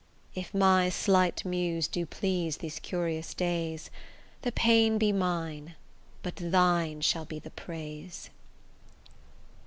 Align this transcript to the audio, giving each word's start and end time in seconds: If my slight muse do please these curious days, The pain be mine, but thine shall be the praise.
If 0.33 0.51
my 0.51 0.89
slight 0.89 1.45
muse 1.45 1.87
do 1.87 2.07
please 2.07 2.57
these 2.57 2.79
curious 2.79 3.35
days, 3.35 3.91
The 4.41 4.51
pain 4.51 4.97
be 4.97 5.11
mine, 5.11 5.75
but 6.23 6.37
thine 6.37 7.01
shall 7.01 7.23
be 7.25 7.37
the 7.37 7.51
praise. 7.51 8.31